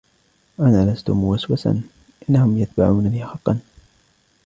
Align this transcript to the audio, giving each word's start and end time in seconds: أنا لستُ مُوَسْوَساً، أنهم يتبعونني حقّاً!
أنا 0.59 0.91
لستُ 0.93 1.09
مُوَسْوَساً، 1.09 1.81
أنهم 2.29 2.57
يتبعونني 2.57 3.25
حقّاً! 3.25 3.59